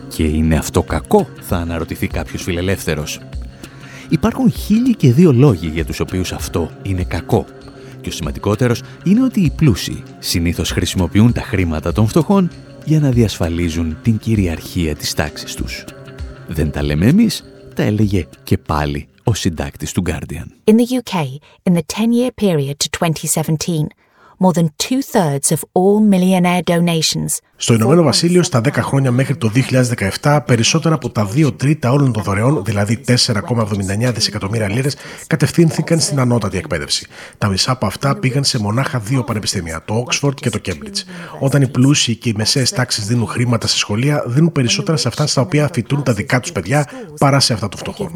[0.08, 3.20] Και είναι αυτό κακό, θα αναρωτηθεί κάποιος φιλελεύθερος.
[4.10, 7.46] Υπάρχουν χίλιοι και δύο λόγοι για τους οποίους αυτό είναι κακό.
[8.02, 12.50] Και ο σημαντικότερος είναι ότι οι πλούσιοι συνήθως χρησιμοποιούν τα χρήματα των φτωχών
[12.86, 15.84] για να διασφαλίζουν την κυριαρχία της τάξης τους.
[16.48, 17.44] Δεν τα λέμε εμείς,
[17.76, 20.72] τα έλεγε και πάλι ο συντάκτης του Guardian.
[20.72, 21.16] In the UK,
[21.70, 23.88] in the 10-year period to 2017,
[24.40, 29.52] more than two-thirds of all millionaire donations Στο Ηνωμένο Βασίλειο, στα 10 χρόνια μέχρι το
[30.22, 34.96] 2017, περισσότερα από τα 2 τρίτα όλων των δωρεών, δηλαδή 4,79 δισεκατομμύρια λίρες,
[35.28, 37.08] κατευθύνθηκαν στην ανώτατη εκπαίδευση.
[37.38, 41.04] Τα μισά από αυτά πήγαν σε μονάχα δύο πανεπιστήμια, το Oxford και το Cambridge.
[41.40, 45.28] Όταν οι πλούσιοι και οι μεσαίες τάξεις δίνουν χρήματα σε σχολεία, δίνουν περισσότερα σε αυτά
[45.28, 48.12] στα οποία φοιτούν τα δικά τους παιδιά παρά σε αυτά των φτωχών.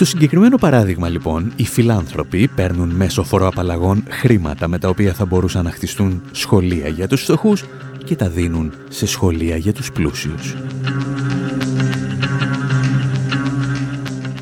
[0.00, 5.64] Στο συγκεκριμένο παράδειγμα λοιπόν, οι φιλάνθρωποι παίρνουν μέσω φοροαπαλλαγών χρήματα με τα οποία θα μπορούσαν
[5.64, 7.64] να χτιστούν σχολεία για τους φτωχούς
[8.04, 10.56] και τα δίνουν σε σχολεία για τους πλούσιους.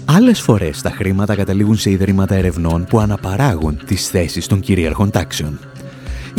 [0.05, 5.59] Άλλες φορές τα χρήματα καταλήγουν σε ιδρύματα ερευνών που αναπαράγουν τις θέσεις των κυρίαρχων τάξεων.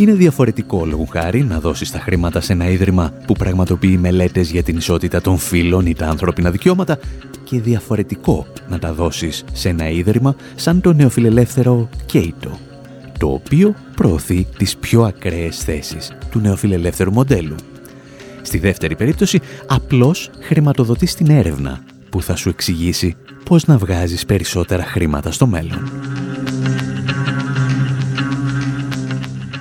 [0.00, 4.62] Είναι διαφορετικό λόγου χάρη να δώσεις τα χρήματα σε ένα ίδρυμα που πραγματοποιεί μελέτες για
[4.62, 6.98] την ισότητα των φύλων ή τα ανθρώπινα δικαιώματα
[7.44, 12.58] και διαφορετικό να τα δώσεις σε ένα ίδρυμα σαν το νεοφιλελεύθερο Κέιτο,
[13.18, 17.56] το οποίο προωθεί τις πιο ακραίες θέσεις του νεοφιλελεύθερου μοντέλου.
[18.42, 24.84] Στη δεύτερη περίπτωση, απλώς χρηματοδοτείς την έρευνα που θα σου εξηγήσει πώς να βγάζεις περισσότερα
[24.84, 25.90] χρήματα στο μέλλον.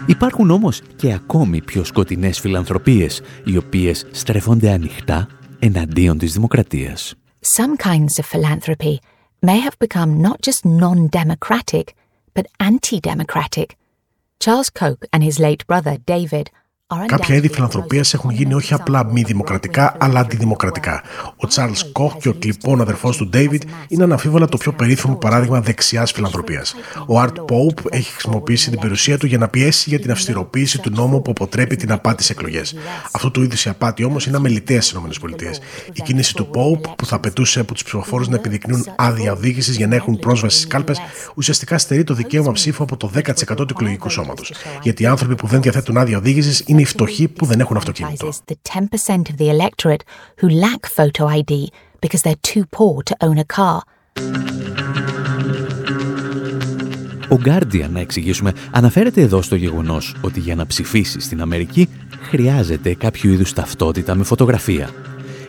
[0.10, 5.28] Υπάρχουν όμως και ακόμη πιο σκοτεινές φιλανθρωπίες, οι οποίες στρέφονται ανοιχτά
[5.60, 7.13] εναντίον της δημοκρατίας.
[7.58, 8.95] Some kinds of philanthropy
[9.45, 11.84] may have become not just non-democratic,
[12.34, 13.65] but anti-democratic.
[14.43, 16.45] Charles Koch and his late brother David
[17.06, 21.02] Κάποια είδη φιλανθρωπίας έχουν γίνει όχι απλά μη δημοκρατικά, αλλά αντιδημοκρατικά.
[21.36, 25.62] Ο Τσάρλς Κοχ και ο κλειπών αδερφός του Ντέιβιτ είναι αναμφίβολα το πιο περίφημο παράδειγμα
[25.62, 26.75] δεξιάς φιλανθρωπίας.
[27.08, 30.91] Ο Art Pope έχει χρησιμοποιήσει την περιουσία του για να πιέσει για την αυστηροποίηση του
[30.93, 32.75] νόμου που αποτρέπει την απάτη σε εκλογές.
[33.12, 35.49] Αυτό του είδους η απάτη όμως είναι αμεληταία στις ΗΠΑ.
[35.93, 39.88] Η κίνηση του Pope, που θα απαιτούσε από τους ψηφοφόρους να επιδεικνύουν άδεια οδήγησης για
[39.88, 40.99] να έχουν πρόσβαση στις κάλπες,
[41.36, 44.54] ουσιαστικά στερεί το δικαίωμα ψήφου από το 10% του εκλογικού σώματος.
[44.82, 48.29] Γιατί οι άνθρωποι που δεν διαθέτουν άδεια οδήγησης είναι οι φτωχοί που δεν έχουν αυτοκίνητο.
[48.47, 48.55] the
[49.07, 50.03] 10% of the electorate
[50.41, 51.53] who lack photo ID
[51.99, 53.79] because they're too poor to own a car.
[57.31, 61.89] Ο Guardian, να εξηγήσουμε, αναφέρεται εδώ στο γεγονός ότι για να ψηφίσει στην Αμερική
[62.21, 64.89] χρειάζεται κάποιο είδους ταυτότητα με φωτογραφία.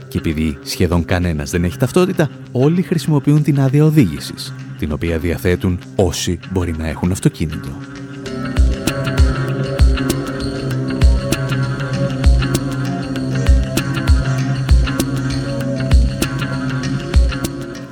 [0.09, 5.79] Και επειδή σχεδόν κανένας δεν έχει ταυτότητα, όλοι χρησιμοποιούν την άδεια οδήγησης, την οποία διαθέτουν
[5.97, 7.69] όσοι μπορεί να έχουν αυτοκίνητο.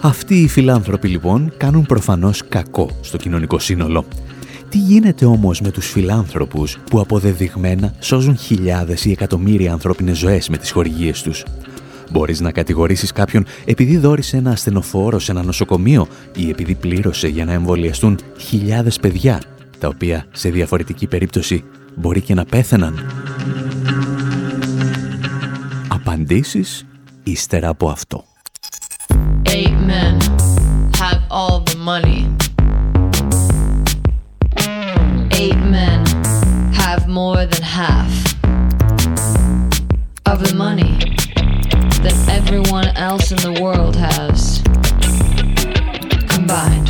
[0.09, 4.05] Αυτοί οι φιλάνθρωποι λοιπόν κάνουν προφανώς κακό στο κοινωνικό σύνολο.
[4.68, 10.57] Τι γίνεται όμως με τους φιλάνθρωπους που αποδεδειγμένα σώζουν χιλιάδες ή εκατομμύρια ανθρώπινες ζωές με
[10.57, 11.44] τις χορηγίες τους;
[12.11, 17.44] Μπορείς να κατηγορήσεις κάποιον επειδή δόρισε ένα ασθενοφόρο σε ένα νοσοκομείο ή επειδή πλήρωσε για
[17.44, 19.42] να εμβολιαστούν χιλιάδες παιδιά,
[19.79, 23.12] τα οποία σε διαφορετική περίπτωση μπορεί και να πέθαιναν;
[25.88, 26.87] Απαντήσεις
[27.23, 28.25] ύστερα από αυτό.
[29.47, 30.21] Eight men
[30.95, 32.29] have all the money.
[35.33, 36.05] Eight men
[36.75, 38.11] have more than half
[40.27, 40.99] of the money
[42.03, 44.63] that everyone else in the world has
[46.29, 46.88] combined.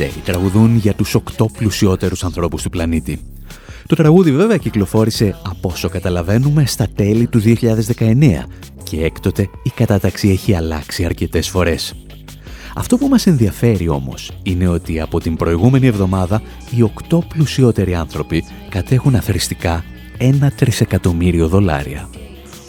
[0.00, 3.20] Οι Hennessy τραγουδούν για τους οκτώ πλουσιότερους ανθρώπους του πλανήτη.
[3.86, 8.46] Το τραγούδι βέβαια κυκλοφόρησε από όσο καταλαβαίνουμε στα τέλη του 2019
[8.82, 11.94] και έκτοτε η κατάταξη έχει αλλάξει αρκετές φορές.
[12.74, 16.42] Αυτό που μας ενδιαφέρει όμως είναι ότι από την προηγούμενη εβδομάδα
[16.76, 19.84] οι οκτώ πλουσιότεροι άνθρωποι κατέχουν αθρηστικά
[20.18, 22.08] ένα τρισεκατομμύριο δολάρια.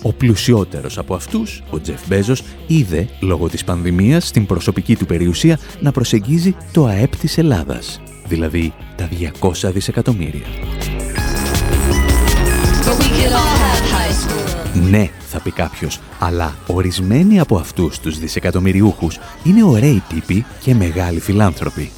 [0.01, 5.59] Ο πλουσιότερος από αυτούς, ο Τζεφ Μπέζος, είδε, λόγω της πανδημίας, στην προσωπική του περιουσία
[5.79, 9.09] να προσεγγίζει το ΑΕΠ της Ελλάδας, δηλαδή τα
[9.41, 10.45] 200 δισεκατομμύρια.
[12.85, 14.89] But we could all have high school.
[14.89, 21.19] Ναι, θα πει κάποιος, αλλά ορισμένοι από αυτούς τους δισεκατομμυριούχους είναι ωραίοι τύποι και μεγάλοι
[21.19, 21.91] φιλάνθρωποι.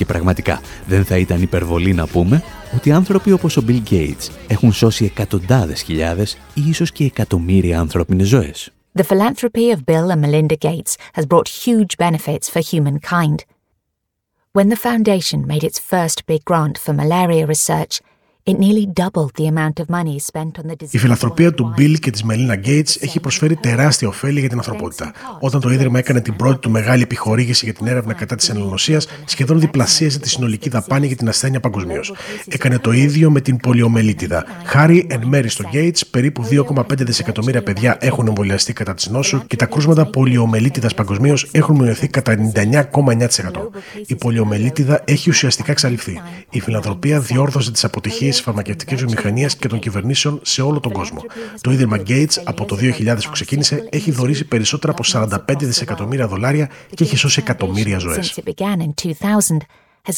[0.00, 2.42] Και πραγματικά δεν θα ήταν υπερβολή να πούμε
[2.74, 8.28] ότι άνθρωποι όπως ο Bill Gates έχουν σώσει εκατοντάδες χιλιάδες ή ίσως και εκατομμύρια ανθρώπινες
[8.28, 8.72] ζωές.
[8.98, 13.38] The philanthropy of Bill and Melinda Gates has brought huge benefits for humankind.
[14.52, 17.94] When the foundation made its first big grant for malaria research,
[18.50, 20.94] it nearly doubled the amount of money spent on the disease.
[20.94, 25.12] Η φιλανθρωπία του Bill και της Μελίνα Gates έχει προσφέρει τεράστια ωφέλη για την ανθρωπότητα.
[25.40, 29.00] Όταν το Ίδρυμα έκανε την πρώτη του μεγάλη επιχορήγηση για την έρευνα κατά της ανελονοσία,
[29.24, 32.12] σχεδόν διπλασίασε τη συνολική δαπάνη για την ασθένεια παγκοσμίως.
[32.48, 34.44] Έκανε το ίδιο με την πολιομελίτιδα.
[34.64, 39.56] Χάρη εν μέρη στο Gates, περίπου 2,5 δισεκατομμύρια παιδιά έχουν εμβολιαστεί κατά της νόσου και
[39.56, 43.26] τα κρούσματα πολιομελίτιδας παγκοσμίως έχουν μειωθεί κατά 99,9%.
[44.06, 46.20] Η πολιομελίτιδα έχει ουσιαστικά εξαλειφθεί.
[46.50, 51.24] Η φιλανθρωπία διόρθωσε τις αποτυχίες της φαρμακευτικής βιομηχανίας και των κυβερνήσεων σε όλο τον κόσμο.
[51.60, 56.70] Το Ίδρυμα Gates από το 2000 που ξεκίνησε έχει δωρήσει περισσότερα από 45 δισεκατομμύρια δολάρια
[56.94, 58.34] και έχει σώσει εκατομμύρια ζωές.
[58.34, 59.56] Since it began in 2000,
[60.02, 60.16] has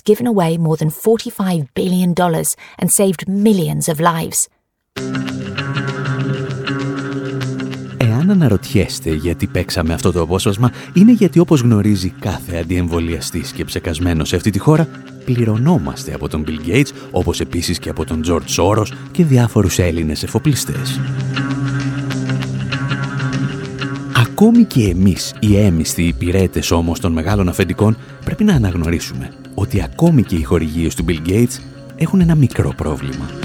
[8.33, 14.37] αναρωτιέστε γιατί παίξαμε αυτό το απόσπασμα, είναι γιατί όπως γνωρίζει κάθε αντιεμβολιαστής και ψεκασμένος σε
[14.37, 14.89] αυτή τη χώρα,
[15.25, 20.23] πληρωνόμαστε από τον Bill Gates, όπως επίσης και από τον George Soros και διάφορους Έλληνες
[20.23, 21.01] εφοπλιστές.
[24.17, 30.23] Ακόμη και εμείς, οι έμιστοι υπηρέτες όμως των μεγάλων αφεντικών, πρέπει να αναγνωρίσουμε ότι ακόμη
[30.23, 31.59] και οι χορηγίες του Bill Gates
[31.97, 33.42] έχουν ένα μικρό πρόβλημα.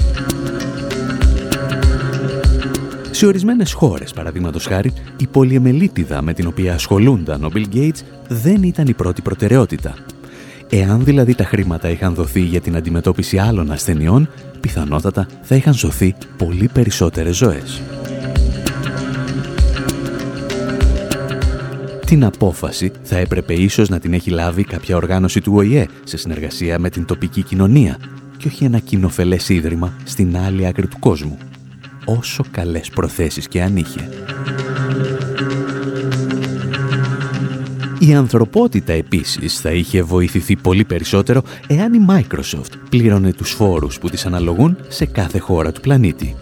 [3.18, 8.62] Σε ορισμένες χώρες, παραδείγματος χάρη, η πολυεμελίτιδα με την οποία ασχολούνταν ο Bill Gates δεν
[8.62, 9.94] ήταν η πρώτη προτεραιότητα.
[10.68, 14.28] Εάν δηλαδή τα χρήματα είχαν δοθεί για την αντιμετώπιση άλλων ασθενειών,
[14.60, 17.82] πιθανότατα θα είχαν σωθεί πολύ περισσότερες ζωές.
[22.06, 26.78] Την απόφαση θα έπρεπε ίσως να την έχει λάβει κάποια οργάνωση του ΟΗΕ σε συνεργασία
[26.78, 27.98] με την τοπική κοινωνία
[28.36, 31.38] και όχι ένα κοινοφελές ίδρυμα στην άλλη άκρη του κόσμου.
[32.08, 34.08] Όσο καλές προθέσεις και αν είχε.
[37.98, 44.08] Η ανθρωπότητα επίσης θα είχε βοηθηθεί πολύ περισσότερο εάν η Microsoft πλήρωνε τους φόρους που
[44.08, 46.36] της αναλογούν σε κάθε χώρα του πλανήτη.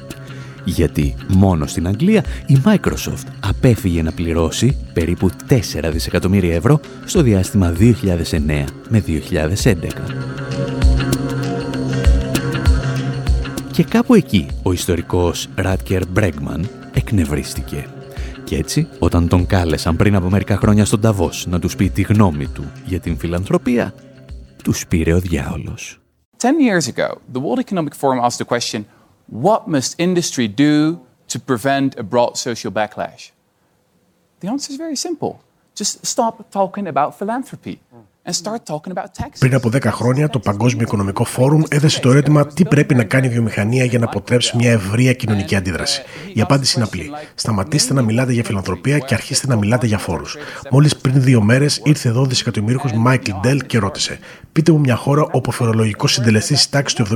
[0.64, 5.54] Γιατί μόνο στην Αγγλία η Microsoft απέφυγε να πληρώσει περίπου 4
[5.92, 10.95] δισεκατομμύρια ευρώ στο διάστημα 2009 με 2011.
[13.76, 17.88] Και κάπου εκεί ο ιστορικός Ράτκερ Μπρέγκμαν εκνευρίστηκε.
[18.44, 22.02] Και έτσι, όταν τον κάλεσαν πριν από μερικά χρόνια στον Ταβός να τους πει τη
[22.02, 23.94] γνώμη του για την φιλανθρωπία,
[24.62, 26.00] τους πήρε ο διάολος.
[26.36, 28.84] Ten years ago, the World Economic Forum asked the question,
[29.42, 30.98] what must industry do
[31.32, 33.22] to prevent a broad social backlash?
[34.40, 35.32] The answer is very simple.
[35.80, 37.76] Just stop talking about philanthropy
[38.26, 39.38] and start talking about taxes.
[39.38, 43.26] Πριν από 10 χρόνια, το Παγκόσμιο Οικονομικό Φόρουμ έδεσε το ερώτημα τι πρέπει να κάνει
[43.26, 46.02] η βιομηχανία για να αποτρέψει μια ευρεία κοινωνική αντίδραση.
[46.34, 47.10] Η απάντηση είναι απλή.
[47.34, 50.36] Σταματήστε να μιλάτε για φιλανθρωπία και αρχίστε να μιλάτε για φόρους.
[50.70, 54.18] Μόλις πριν δύο μέρες ήρθε εδώ ο δισεκατομμύριχο Μάικλ Ντέλ και ρώτησε:
[54.52, 57.06] Πείτε μου μια χώρα όπου ο φορολογικός συντελεστής της τάξης του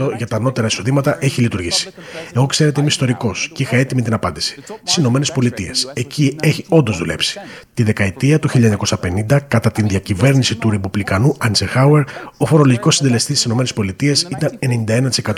[0.00, 1.90] 70% για τα ανώτερα εισοδήματα έχει λειτουργήσει.
[2.34, 4.62] Εγώ ξέρετε είμαι ιστορικός και είχα έτοιμη την απάντηση.
[4.82, 5.90] Στις Ηνωμένες Πολιτείες.
[5.94, 7.38] Εκεί έχει όντως δουλέψει.
[7.74, 8.48] Τη δεκαετία του
[9.28, 12.04] 1950, κατά την διακυβέρνηση του Ρεπουμπλικανού Αντζεχάουερ,
[12.36, 14.58] ο φορολογικός συντελεστής στι ΗΠΑ ήταν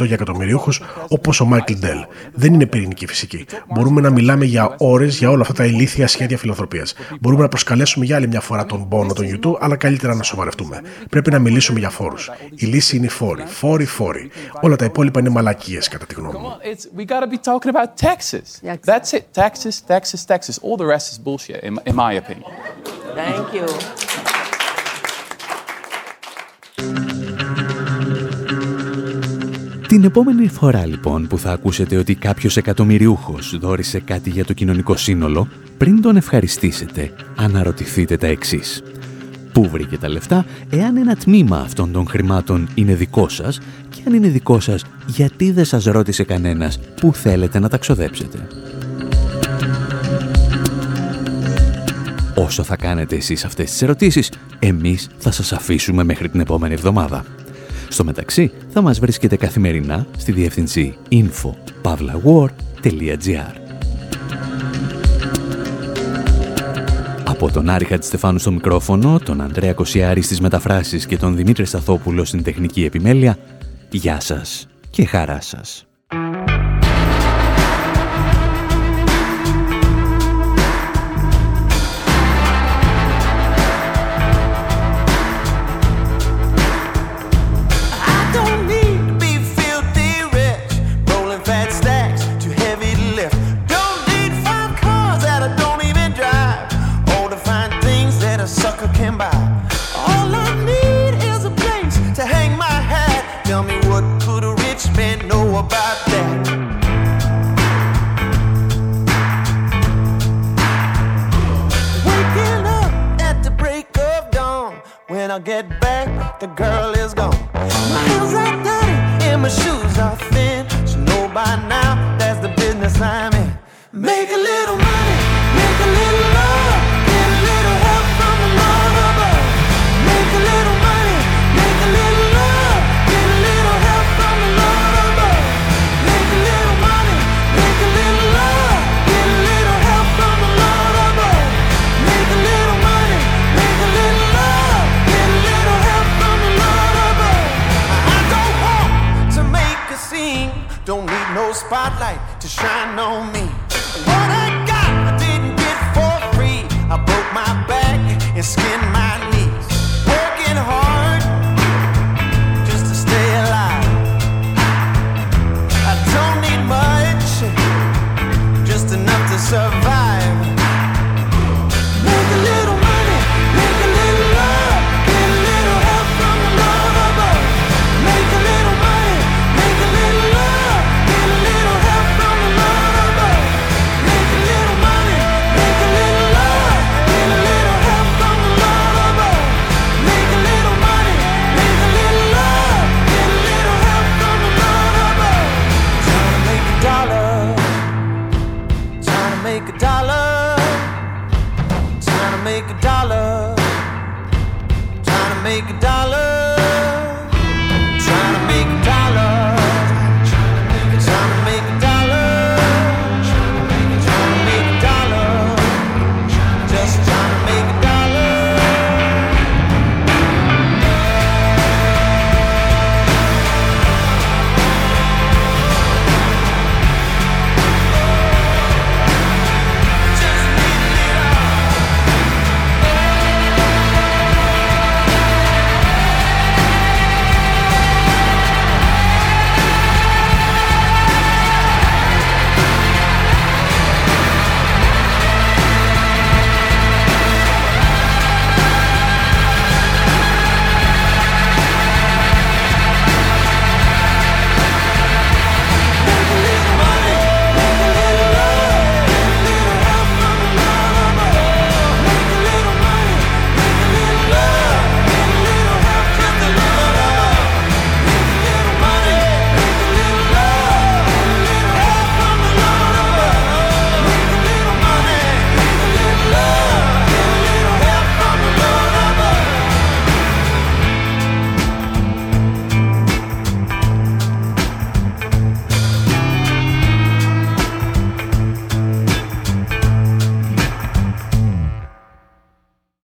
[0.01, 0.73] 91% για εκατομμυριούχου,
[1.09, 1.99] όπως ο Μάικλ Ντέλ.
[2.33, 3.47] Δεν είναι πυρηνική φυσική.
[3.75, 6.87] Μπορούμε να μιλάμε για ώρες για όλα αυτά τα ηλίθια σχέδια φιλανθρωπία.
[7.21, 10.81] Μπορούμε να προσκαλέσουμε για άλλη μια φορά τον πόνο των YouTube, αλλά καλύτερα να σοβαρευτούμε.
[11.11, 12.31] Πρέπει να μιλήσουμε για φόρους.
[12.55, 13.45] Η λύση είναι οι φόροι.
[13.47, 14.31] Φόροι, φόροι.
[14.61, 16.57] Όλα τα υπόλοιπα είναι μαλακίες, κατά τη γνώμη μου.
[16.63, 18.61] It's, we got to be talking about taxes.
[18.91, 19.25] That's it.
[19.33, 20.59] Taxes, taxes, taxes.
[20.67, 22.51] All the rest is bullshit, in, in my opinion.
[23.15, 23.67] Thank you.
[29.95, 34.97] Την επόμενη φορά λοιπόν που θα ακούσετε ότι κάποιος εκατομμυριούχος δόρισε κάτι για το κοινωνικό
[34.97, 38.83] σύνολο, πριν τον ευχαριστήσετε, αναρωτηθείτε τα εξής.
[39.53, 44.15] Πού βρήκε τα λεφτά, εάν ένα τμήμα αυτών των χρημάτων είναι δικό σας και αν
[44.15, 48.47] είναι δικό σας, γιατί δεν σας ρώτησε κανένας πού θέλετε να τα ξοδέψετε.
[52.35, 57.25] Όσο θα κάνετε εσείς αυτές τις ερωτήσεις, εμείς θα σας αφήσουμε μέχρι την επόμενη εβδομάδα.
[57.95, 63.55] Στο μεταξύ, θα μας βρίσκετε καθημερινά στη διεύθυνση info.pavlawar.gr
[67.25, 72.25] Από τον Άρη Χατζηστεφάνου στο μικρόφωνο, τον Ανδρέα Κοσιάρη στις μεταφράσεις και τον Δημήτρη Σταθόπουλο
[72.25, 73.39] στην τεχνική επιμέλεια,
[73.91, 75.87] γεια σας και χαρά σας.